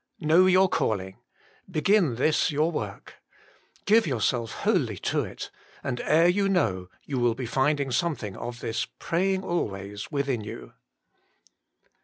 [0.19, 1.17] Know your calling;
[1.69, 3.17] begin this your work.
[3.85, 5.51] Give yourself wholly to it,
[5.83, 10.73] and ere you know you will be finding something of this "Praying always" within you.